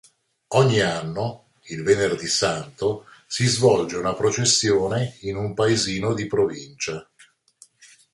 Ogni 0.55 0.79
anno, 0.79 1.51
il 1.65 1.83
venerdì 1.83 2.25
santo, 2.25 3.05
si 3.27 3.45
svolge 3.45 3.97
una 3.97 4.15
processione 4.15 5.17
in 5.21 5.35
un 5.35 5.53
paesino 5.53 6.15
di 6.15 6.25
provincia. 6.25 7.07